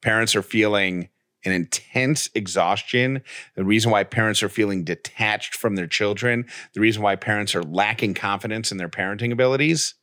[0.01, 1.09] parents are feeling
[1.43, 3.21] an intense exhaustion,
[3.55, 7.63] the reason why parents are feeling detached from their children, the reason why parents are
[7.63, 9.93] lacking confidence in their parenting abilities.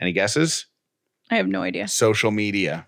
[0.00, 0.66] Any guesses?
[1.30, 1.88] I have no idea.
[1.88, 2.86] Social media.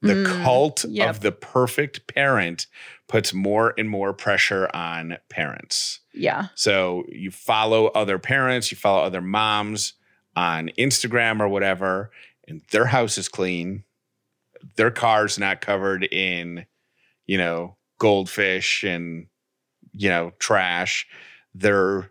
[0.00, 1.10] The Mm, cult yep.
[1.10, 2.66] of the perfect parent
[3.06, 6.00] puts more and more pressure on parents.
[6.12, 6.48] Yeah.
[6.56, 9.92] So you follow other parents, you follow other moms
[10.36, 12.10] on Instagram or whatever,
[12.48, 13.84] and their house is clean.
[14.76, 16.66] Their car's not covered in,
[17.26, 19.26] you know, goldfish and,
[19.92, 21.06] you know, trash.
[21.54, 22.10] Their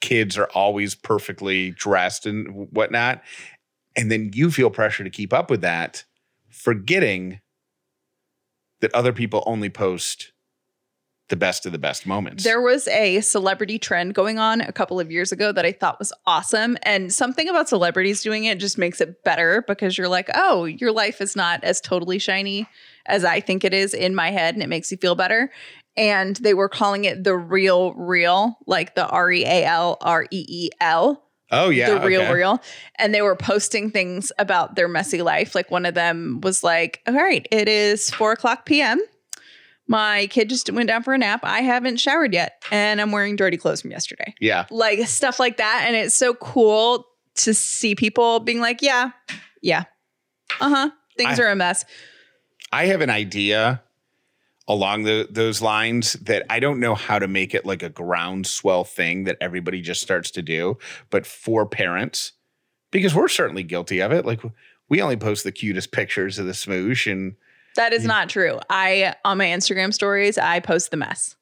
[0.00, 3.22] kids are always perfectly dressed and whatnot.
[3.96, 6.04] And then you feel pressure to keep up with that,
[6.50, 7.40] forgetting
[8.80, 10.33] that other people only post
[11.28, 12.44] the best of the best moments.
[12.44, 15.98] There was a celebrity trend going on a couple of years ago that I thought
[15.98, 16.76] was awesome.
[16.82, 20.92] And something about celebrities doing it just makes it better because you're like, oh, your
[20.92, 22.66] life is not as totally shiny
[23.06, 24.54] as I think it is in my head.
[24.54, 25.50] And it makes you feel better.
[25.96, 30.24] And they were calling it the real, real, like the R E A L R
[30.30, 32.32] E E L oh yeah, the real okay.
[32.32, 32.62] real
[32.96, 37.02] and they were posting things about their messy life like one of them was like
[37.06, 38.98] all right it is four o'clock pm
[39.86, 43.36] my kid just went down for a nap i haven't showered yet and i'm wearing
[43.36, 44.66] dirty clothes from yesterday Yeah.
[44.70, 49.10] like stuff like that and it's so cool to see people being like yeah
[49.62, 49.84] yeah
[50.60, 51.84] uh-huh things I- are a mess
[52.72, 53.82] I have an idea
[54.66, 58.82] along the, those lines that I don't know how to make it like a groundswell
[58.82, 60.78] thing that everybody just starts to do,
[61.10, 62.32] but for parents,
[62.90, 64.24] because we're certainly guilty of it.
[64.26, 64.40] Like
[64.88, 67.36] we only post the cutest pictures of the smoosh and
[67.76, 71.36] that is not true i on my instagram stories i post the mess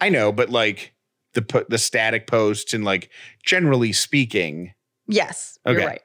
[0.00, 0.94] I know, but like
[1.34, 3.10] the the static posts and like
[3.44, 4.72] generally speaking,
[5.06, 5.78] yes Okay.
[5.78, 6.02] you're right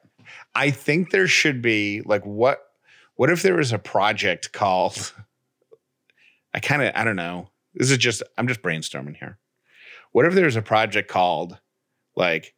[0.54, 2.60] I think there should be like what
[3.16, 5.12] what if there was a project called
[6.54, 7.48] I kind of I don't know.
[7.74, 9.38] This is just I'm just brainstorming here.
[10.12, 11.58] What if there's a project called
[12.14, 12.54] like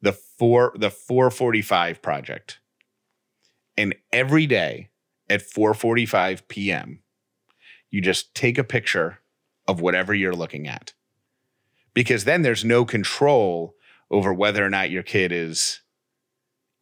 [0.00, 2.60] the four the 445 project?
[3.76, 4.88] And every day
[5.28, 7.02] at 4:45 p.m.
[7.90, 9.18] you just take a picture
[9.66, 10.92] of whatever you're looking at.
[11.94, 13.74] Because then there's no control
[14.10, 15.80] over whether or not your kid is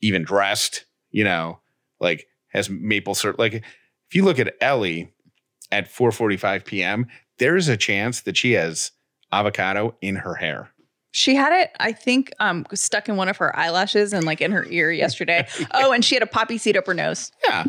[0.01, 1.61] even dressed, you know,
[2.01, 3.39] like has maple syrup.
[3.39, 5.13] Like if you look at Ellie
[5.73, 7.07] at 4:45 p.m.,
[7.39, 8.93] there's a chance that she has
[9.33, 10.71] avocado in her hair.
[11.11, 14.51] She had it, I think, um, stuck in one of her eyelashes and like in
[14.51, 15.47] her ear yesterday.
[15.75, 17.31] oh, and she had a poppy seed up her nose.
[17.45, 17.65] Yeah.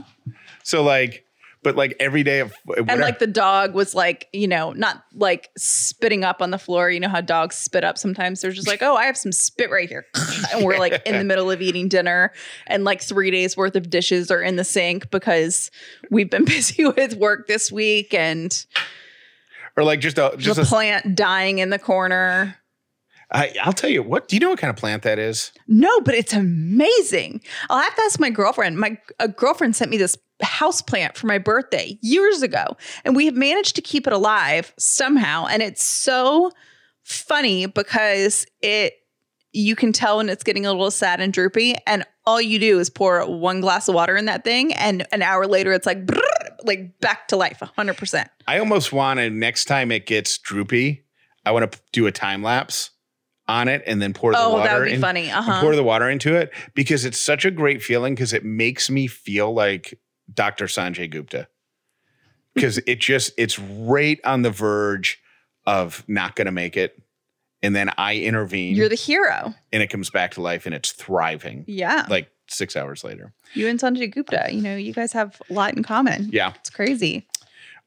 [0.66, 1.26] So like,
[1.62, 5.04] but like every day of uh, And like the dog was like, you know, not
[5.14, 6.90] like spitting up on the floor.
[6.90, 8.42] You know how dogs spit up sometimes.
[8.42, 10.06] They're just like, oh, I have some spit right here.
[10.54, 12.34] and we're like in the middle of eating dinner
[12.66, 15.70] and like three days worth of dishes are in the sink because
[16.10, 18.66] we've been busy with work this week and
[19.78, 22.58] or like just a just a, plant dying in the corner.
[23.32, 24.28] I, I'll tell you what.
[24.28, 25.52] Do you know what kind of plant that is?
[25.68, 27.42] No, but it's amazing.
[27.70, 28.78] I'll have to ask my girlfriend.
[28.78, 33.26] My a girlfriend sent me this house plant for my birthday years ago, and we
[33.26, 35.46] have managed to keep it alive somehow.
[35.48, 36.52] And it's so
[37.04, 38.94] funny because it
[39.54, 42.80] you can tell when it's getting a little sad and droopy, and all you do
[42.80, 46.06] is pour one glass of water in that thing, and an hour later it's like
[46.06, 46.20] brrr,
[46.66, 48.30] like back to life, hundred percent.
[48.48, 51.06] I almost want to next time it gets droopy,
[51.46, 52.90] I want to do a time lapse
[53.48, 55.30] on it and then pour the Oh, water that would be in- funny.
[55.32, 55.62] Uh and huh.
[55.62, 59.06] pour the water into it because it's such a great feeling because it makes me
[59.08, 59.98] feel like
[60.34, 60.66] Dr.
[60.66, 61.48] Sanjay Gupta.
[62.54, 65.22] Because it just it's right on the verge
[65.66, 66.98] of not gonna make it.
[67.62, 69.54] And then I intervene You're the hero.
[69.74, 72.06] and it comes back to life and it's thriving Yeah.
[72.10, 73.34] like six hours later.
[73.56, 76.30] You and Sanjay Gupta, you know, you guys have a lot in common.
[76.32, 76.54] Yeah.
[76.56, 77.28] It's crazy.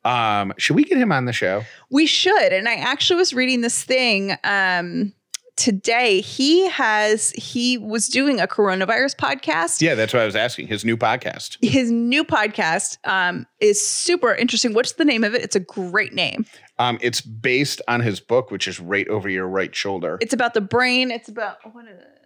[0.05, 1.64] Um, should we get him on the show?
[1.90, 2.53] We should.
[2.53, 5.12] And I actually was reading this thing um,
[5.59, 9.83] today he has he was doing a coronavirus podcast.
[9.83, 10.68] Yeah, that's what I was asking.
[10.68, 11.59] His new podcast.
[11.61, 14.73] His new podcast um, is super interesting.
[14.73, 15.42] What's the name of it?
[15.42, 16.47] It's a great name.
[16.79, 20.16] Um, it's based on his book, which is right over your right shoulder.
[20.21, 21.11] It's about the brain.
[21.11, 22.17] It's about what is it?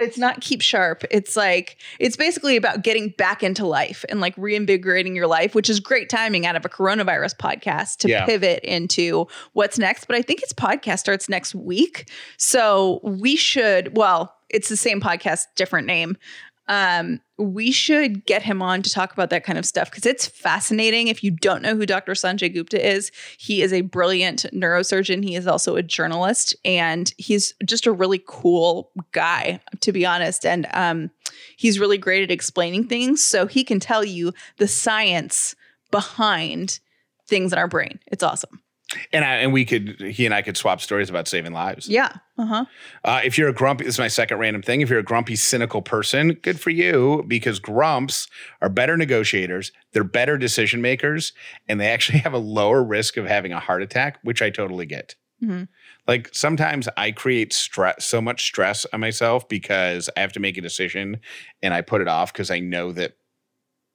[0.00, 1.04] It's not keep sharp.
[1.10, 5.70] It's like it's basically about getting back into life and like reinvigorating your life, which
[5.70, 8.26] is great timing out of a coronavirus podcast to Yeah.
[8.26, 10.06] pivot into what's next.
[10.06, 12.10] But I think its podcast starts next week.
[12.38, 16.16] So we should, well, it's the same podcast, different name.
[16.66, 20.26] Um, we should get him on to talk about that kind of stuff because it's
[20.26, 21.08] fascinating.
[21.08, 22.12] If you don't know who Dr.
[22.12, 25.24] Sanjay Gupta is, he is a brilliant neurosurgeon.
[25.24, 30.46] He is also a journalist, and he's just a really cool guy, to be honest.
[30.46, 31.10] And um,
[31.56, 35.56] he's really great at explaining things, so he can tell you the science
[35.90, 36.78] behind
[37.26, 37.98] things in our brain.
[38.06, 38.60] It's awesome.
[39.12, 41.88] And I, and we could he and I could swap stories about saving lives.
[41.88, 42.12] Yeah.
[42.36, 42.64] Uh huh.
[43.02, 44.82] Uh, if you're a grumpy, this is my second random thing.
[44.82, 48.28] If you're a grumpy, cynical person, good for you because grumps
[48.60, 49.72] are better negotiators.
[49.92, 51.32] They're better decision makers,
[51.68, 54.86] and they actually have a lower risk of having a heart attack, which I totally
[54.86, 55.14] get.
[55.42, 55.68] Mhm.
[56.06, 60.56] Like sometimes I create stress, so much stress on myself because I have to make
[60.58, 61.20] a decision
[61.62, 63.16] and I put it off because I know that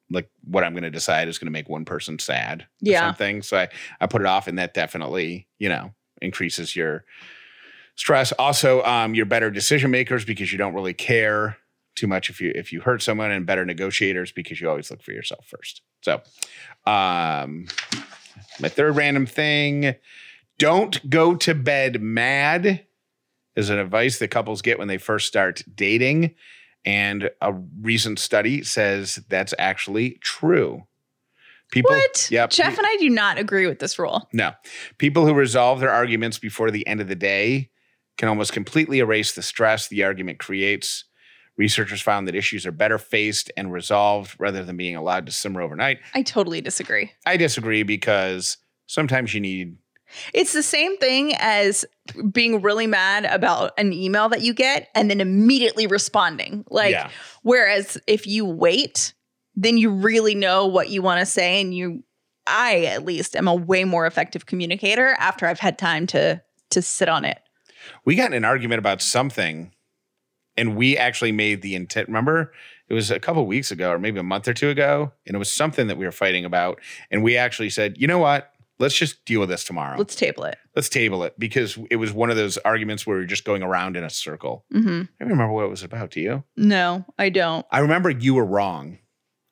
[0.10, 2.64] like what I'm going to decide is going to make one person sad.
[2.64, 3.08] or Yeah.
[3.08, 3.42] Something.
[3.42, 3.70] So I,
[4.02, 7.06] I put it off and that definitely, you know, increases your
[7.96, 8.32] stress.
[8.34, 11.58] Also, um, you're better decision makers because you don't really care
[11.96, 15.02] too much if you if you hurt someone and better negotiators because you always look
[15.02, 15.82] for yourself first.
[16.02, 16.22] So
[16.90, 17.68] um
[18.60, 19.96] my third random thing,
[20.58, 22.86] don't go to bed mad
[23.56, 26.36] is an advice that couples get when they first start dating.
[26.86, 30.84] And a recent study says that's actually true.
[31.72, 32.30] People, What?
[32.32, 32.50] Yep.
[32.50, 34.28] Jeff and I do not agree with this rule.
[34.34, 34.54] No.
[34.98, 37.70] People who resolve their arguments before the end of the day
[38.18, 41.06] can almost completely erase the stress the argument creates.
[41.58, 45.62] Researchers found that issues are better faced and resolved rather than being allowed to simmer
[45.62, 46.00] overnight.
[46.14, 47.12] I totally disagree.
[47.26, 49.78] I disagree because sometimes you need
[50.34, 51.86] It's the same thing as
[52.32, 56.64] being really mad about an email that you get and then immediately responding.
[56.70, 57.10] Like, Yeah.
[57.44, 59.14] whereas if you wait,
[59.56, 61.62] then you really know what you want to say.
[61.62, 62.04] And you,
[62.48, 66.42] I at least am a way more effective communicator after I've had time to
[66.72, 67.40] to sit on it.
[68.06, 69.72] we got in an argument about something
[70.58, 72.52] and we actually made the intent remember
[72.88, 75.40] it was a couple weeks ago or maybe a month or two ago and it
[75.40, 78.96] was something that we were fighting about and we actually said you know what let's
[78.96, 80.58] just deal with this tomorrow Let's table it.
[80.76, 83.62] let's table it because it was one of those arguments where we are just going
[83.64, 85.02] around in a circle Mm-hmm.
[85.02, 87.66] i don't remember what it was about do you No, I don't.
[87.72, 88.98] i remember you were wrong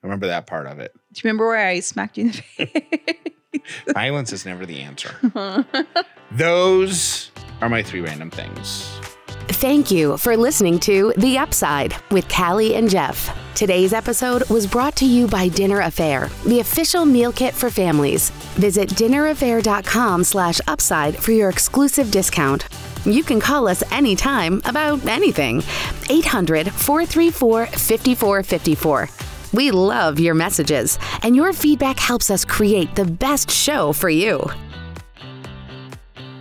[0.04, 2.42] i remember that part of it Do you remember where I smacked you in the
[2.66, 3.63] face?
[3.94, 5.16] violence is never the answer
[6.32, 8.90] those are my three random things
[9.50, 13.36] Thank you for listening to The Upside with Callie and Jeff.
[13.58, 18.30] Today's episode was brought to you by Dinner A'Fare, the official meal kit for families.
[18.54, 22.67] Visit dinnerafare.com slash upside for your exclusive discount.
[23.04, 25.63] You can call us anytime about anything.
[26.08, 29.10] 800 434 5454.
[29.54, 34.48] We love your messages, and your feedback helps us create the best show for you.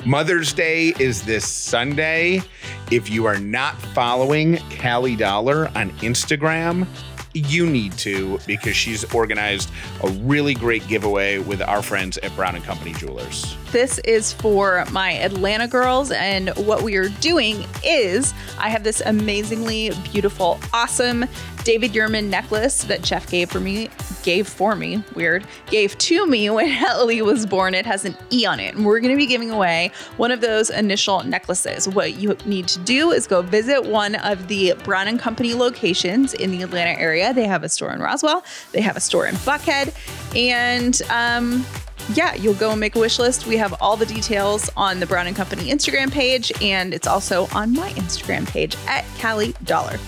[0.04, 2.42] Mother's Day is this Sunday.
[2.90, 6.86] If you are not following Callie Dauler on Instagram,
[7.34, 9.70] you need to because she's organized
[10.04, 13.56] a really great giveaway with our friends at Brown and Company Jewelers.
[13.72, 19.02] This is for my Atlanta girls, and what we are doing is I have this
[19.04, 21.26] amazingly beautiful, awesome
[21.66, 23.90] David Yurman necklace that Jeff gave for me,
[24.22, 27.74] gave for me, weird, gave to me when Ellie was born.
[27.74, 30.40] It has an E on it, and we're going to be giving away one of
[30.40, 31.88] those initial necklaces.
[31.88, 36.34] What you need to do is go visit one of the Brown and Company locations
[36.34, 37.34] in the Atlanta area.
[37.34, 39.92] They have a store in Roswell, they have a store in Buckhead,
[40.36, 41.66] and um,
[42.14, 43.46] yeah, you'll go and make a wish list.
[43.46, 47.48] We have all the details on the Brown and Company Instagram page, and it's also
[47.52, 49.98] on my Instagram page at Callie Dauler.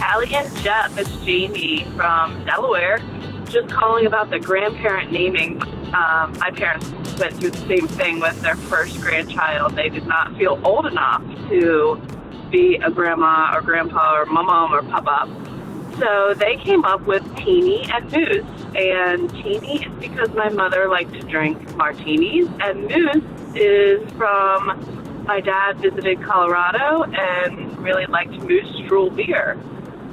[0.00, 2.98] Callie and Jeff, it's Jamie from Delaware.
[3.44, 5.62] Just calling about the grandparent naming.
[5.92, 6.88] Um, my parents
[7.18, 9.76] went through the same thing with their first grandchild.
[9.76, 12.00] They did not feel old enough to
[12.50, 15.28] be a grandma or grandpa or mom or papa.
[16.00, 18.46] So they came up with Teeny and Moose.
[18.74, 23.24] And Teeny is because my mother liked to drink martinis, and Moose
[23.54, 29.60] is from my dad visited Colorado and really liked Moose Drool beer.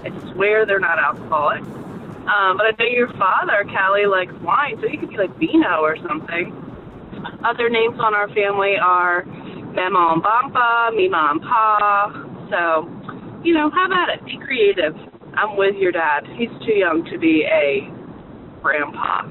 [0.04, 1.62] I swear they're not alcoholic.
[1.62, 5.80] Um, but I know your father, Callie, likes wine, so he could be like Vino
[5.80, 6.52] or something.
[7.44, 12.12] other names on our family are Mama and Bampa, Mima and Pa.
[12.50, 14.26] So, you know, how about it.
[14.26, 14.94] Be creative.
[15.38, 16.26] I'm with your dad.
[16.36, 17.88] He's too young to be a
[18.62, 19.22] grandpa.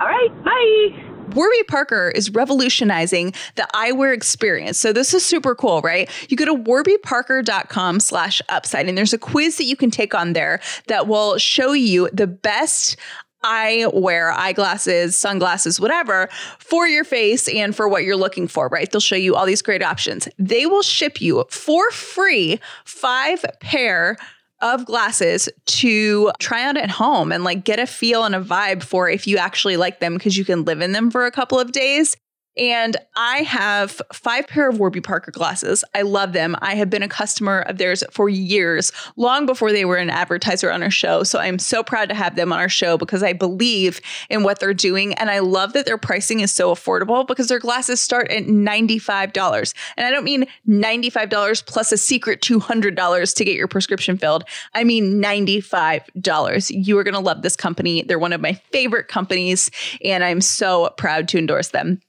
[0.00, 1.08] All right, bye.
[1.34, 4.78] Warby Parker is revolutionizing the eyewear experience.
[4.78, 6.10] So this is super cool, right?
[6.28, 10.34] You go to warbyparker.com slash upside and there's a quiz that you can take on
[10.34, 12.96] there that will show you the best
[13.42, 16.28] eyewear, eyeglasses, sunglasses, whatever,
[16.58, 18.90] for your face and for what you're looking for, right?
[18.90, 20.28] They'll show you all these great options.
[20.38, 24.16] They will ship you for free five pair
[24.62, 28.82] of glasses to try out at home and like get a feel and a vibe
[28.82, 31.58] for if you actually like them because you can live in them for a couple
[31.58, 32.16] of days.
[32.56, 35.84] And I have five pair of Warby Parker glasses.
[35.94, 36.54] I love them.
[36.60, 40.70] I have been a customer of theirs for years, long before they were an advertiser
[40.70, 41.22] on our show.
[41.22, 44.60] So I'm so proud to have them on our show because I believe in what
[44.60, 45.14] they're doing.
[45.14, 49.74] And I love that their pricing is so affordable because their glasses start at $95.
[49.96, 54.44] And I don't mean $95 plus a secret $200 to get your prescription filled.
[54.74, 56.70] I mean $95.
[56.70, 58.02] You are going to love this company.
[58.02, 59.70] They're one of my favorite companies,
[60.04, 62.00] and I'm so proud to endorse them.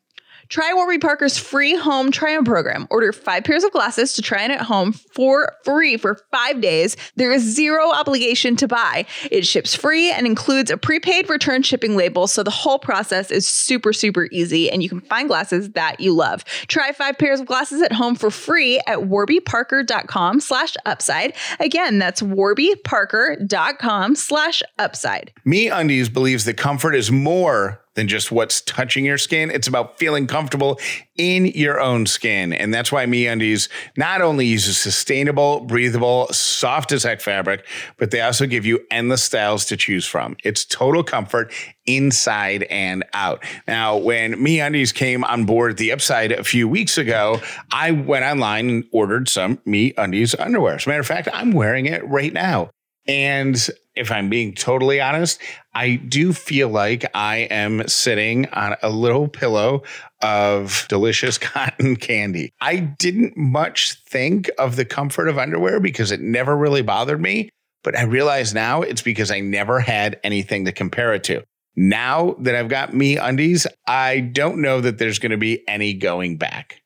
[0.54, 2.86] Try Warby Parker's free home try on program.
[2.92, 6.96] Order five pairs of glasses to try on at home for free for five days.
[7.16, 9.08] There is zero obligation to buy.
[9.32, 13.48] It ships free and includes a prepaid return shipping label, so the whole process is
[13.48, 16.46] super, super easy and you can find glasses that you love.
[16.68, 21.34] Try five pairs of glasses at home for free at warbyparker.com slash upside.
[21.60, 25.34] Again, that's warbyparker.com slash upside.
[25.46, 29.52] Me Undies believes that comfort is more than just what's touching your skin.
[29.52, 30.80] It's about feeling comfortable
[31.16, 32.54] in your own skin.
[32.54, 37.66] And that's why MeUndies not only uses sustainable, breathable, soft as heck fabric,
[37.98, 40.36] but they also give you endless styles to choose from.
[40.44, 41.54] It's total comfort
[41.86, 43.44] inside and out.
[43.68, 47.42] Now, when MeUndies came on board the upside a few weeks ago,
[47.72, 50.76] I went online and ordered some MeUndies underwear.
[50.76, 52.72] As a matter of fact, I'm wearing it right now.
[53.08, 55.40] And if I'm being totally honest,
[55.74, 59.84] I do feel like I am sitting on a little pillow
[60.22, 62.52] of delicious cotton candy.
[62.62, 67.50] I didn't much think of the comfort of underwear because it never really bothered me.
[67.84, 71.44] But I realize now it's because I never had anything to compare it to.
[71.76, 75.94] Now that I've got me undies, I don't know that there's going to be any
[75.94, 76.83] going back.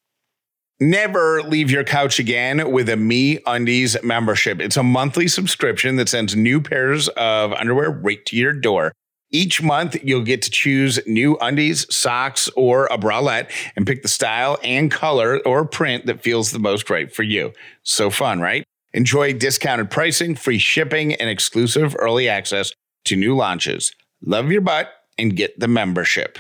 [0.80, 4.62] Never leave your couch again with a Me Undies membership.
[4.62, 8.92] It's a monthly subscription that sends new pairs of underwear right to your door.
[9.32, 14.08] Each month, you'll get to choose new undies, socks, or a bralette and pick the
[14.08, 17.54] style and color or print that feels the most right for you.
[17.82, 18.64] So fun, right?
[18.94, 22.72] Enjoy discounted pricing, free shipping, and exclusive early access
[23.06, 23.92] to new launches.
[24.22, 26.38] Love your butt and get the membership.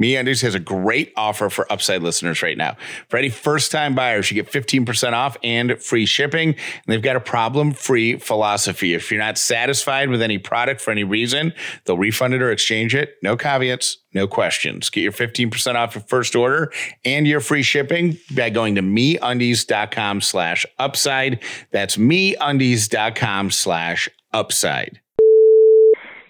[0.00, 2.76] MeUndies has a great offer for Upside listeners right now.
[3.08, 6.50] For any first-time buyers, you get 15% off and free shipping.
[6.50, 8.94] And they've got a problem-free philosophy.
[8.94, 11.52] If you're not satisfied with any product for any reason,
[11.84, 13.14] they'll refund it or exchange it.
[13.22, 14.90] No caveats, no questions.
[14.90, 16.72] Get your 15% off your first order
[17.04, 21.42] and your free shipping by going to meundies.com slash upside.
[21.70, 25.00] That's meundies.com slash upside.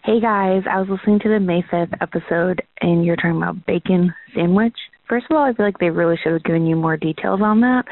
[0.05, 4.12] Hey guys, I was listening to the May 5th episode and you're talking about bacon
[4.34, 4.74] sandwich.
[5.09, 7.62] First of all, I feel like they really should have given you more details on
[7.62, 7.84] that.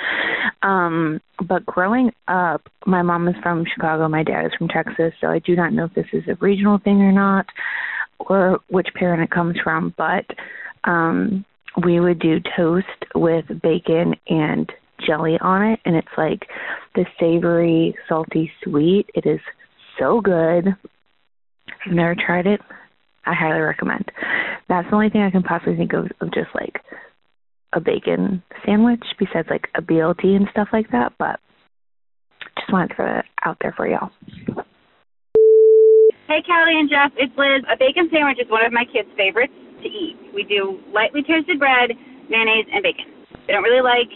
[0.63, 5.29] Um, but growing up, my mom is from Chicago, my dad is from Texas, so
[5.29, 7.47] I do not know if this is a regional thing or not
[8.19, 10.27] or which parent it comes from, but
[10.85, 11.47] um,
[11.83, 14.71] we would do toast with bacon and
[15.07, 16.47] jelly on it, and it's like
[16.95, 19.07] the savory, salty, sweet.
[19.15, 19.41] It is
[19.99, 20.77] so good.
[21.85, 22.61] I've never tried it.
[23.25, 24.11] I highly recommend.
[24.69, 26.81] That's the only thing I can possibly think of of just like
[27.73, 31.13] a bacon sandwich besides like a BLT and stuff like that.
[31.19, 31.41] But
[32.59, 34.11] just wanted to throw that out there for y'all.
[36.29, 37.63] Hey, Callie and Jeff, it's Liz.
[37.71, 39.53] A bacon sandwich is one of my kids' favorites
[39.83, 40.17] to eat.
[40.35, 41.93] We do lightly toasted bread,
[42.31, 43.07] mayonnaise, and bacon.
[43.47, 44.09] They don't really like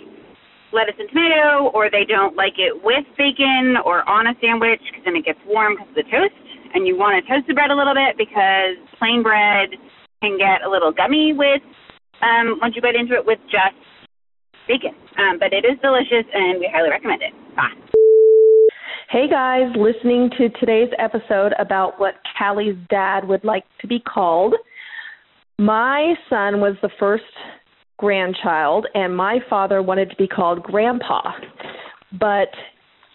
[0.72, 5.04] lettuce and tomato, or they don't like it with bacon or on a sandwich because
[5.04, 6.36] then it gets warm because of the toast
[6.76, 9.70] and you want to toast the bread a little bit because plain bread
[10.20, 11.64] can get a little gummy with
[12.20, 13.80] um, once you bite into it with just
[14.68, 14.92] bacon.
[15.16, 17.32] Um, but it is delicious, and we highly recommend it.
[17.56, 17.72] Bye.
[19.08, 24.54] Hey guys, listening to today's episode about what Callie's dad would like to be called.
[25.58, 27.24] My son was the first
[27.96, 31.22] grandchild, and my father wanted to be called Grandpa,
[32.20, 32.48] but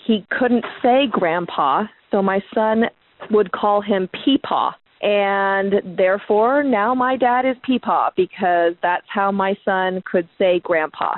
[0.07, 2.86] he couldn't say Grandpa, so my son
[3.32, 4.73] would call him Peepaw.
[5.01, 11.15] And therefore, now my dad is Peepaw because that's how my son could say grandpa.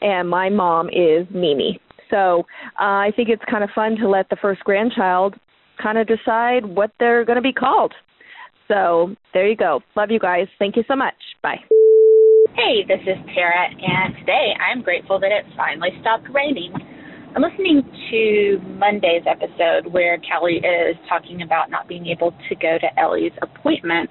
[0.00, 1.80] And my mom is Mimi.
[2.10, 2.46] So
[2.80, 5.34] uh, I think it's kind of fun to let the first grandchild
[5.82, 7.92] kind of decide what they're going to be called.
[8.68, 9.80] So there you go.
[9.96, 10.46] Love you guys.
[10.58, 11.14] Thank you so much.
[11.42, 11.58] Bye.
[12.54, 16.72] Hey, this is Tara, and today I'm grateful that it finally stopped raining.
[17.36, 22.78] I'm listening to Monday's episode where Callie is talking about not being able to go
[22.80, 24.08] to Ellie's appointment,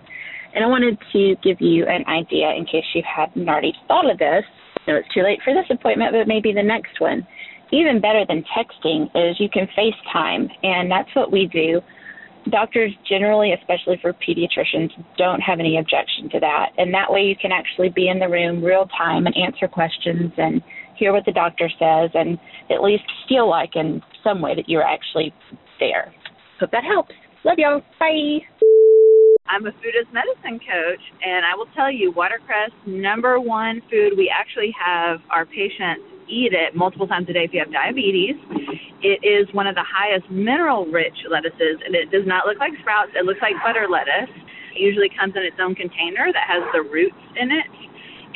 [0.54, 4.20] and I wanted to give you an idea in case you hadn't already thought of
[4.20, 4.44] this.
[4.88, 7.26] Know it's too late for this appointment, but maybe the next one.
[7.72, 11.82] Even better than texting is you can FaceTime, and that's what we do
[12.52, 16.70] doctors generally, especially for pediatricians, don't have any objection to that.
[16.78, 20.32] And that way you can actually be in the room real time and answer questions
[20.38, 20.62] and
[20.98, 22.38] hear what the doctor says and
[22.70, 25.34] at least feel like in some way that you're actually
[25.80, 26.14] there.
[26.60, 27.14] Hope that helps.
[27.44, 27.82] Love y'all.
[28.00, 28.40] Bye.
[29.48, 34.18] I'm a food as medicine coach, and I will tell you, watercress, number one food
[34.18, 38.34] we actually have our patients eat it multiple times a day if you have diabetes.
[39.06, 42.74] It is one of the highest mineral rich lettuces, and it does not look like
[42.82, 43.14] sprouts.
[43.14, 44.34] It looks like butter lettuce.
[44.74, 47.70] It usually comes in its own container that has the roots in it.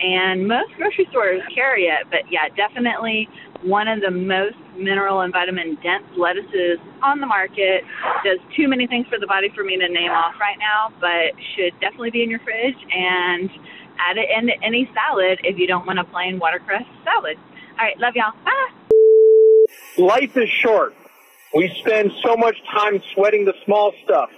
[0.01, 3.27] And most grocery stores carry it, but yeah, definitely
[3.63, 7.83] one of the most mineral and vitamin dense lettuces on the market.
[8.23, 11.35] Does too many things for the body for me to name off right now, but
[11.55, 13.49] should definitely be in your fridge and
[13.99, 17.37] add it into any salad if you don't want a plain watercress salad.
[17.77, 18.31] All right, love y'all.
[18.45, 18.69] Bye.
[19.97, 20.95] Life is short.
[21.53, 24.29] We spend so much time sweating the small stuff,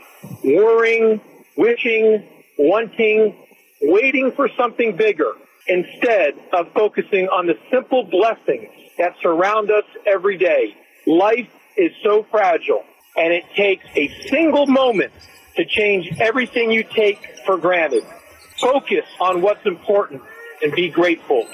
[0.43, 1.21] worrying,
[1.57, 3.35] wishing, wanting,
[3.81, 5.33] waiting for something bigger,
[5.67, 10.75] instead of focusing on the simple blessings that surround us every day.
[11.05, 12.83] Life is so fragile,
[13.15, 15.11] and it takes a single moment
[15.55, 18.03] to change everything you take for granted.
[18.59, 20.21] Focus on what's important
[20.61, 21.47] and be grateful.